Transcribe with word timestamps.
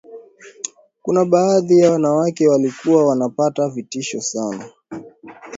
Kuna 1.01 1.25
baadhi 1.25 1.79
ya 1.79 1.91
wanawake 1.91 2.47
walikuwa 2.47 3.05
wanapata 3.07 3.69
vitisho 3.69 4.21
sana 4.21 4.69